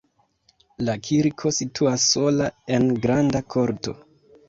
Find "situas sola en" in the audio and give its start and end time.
1.59-2.91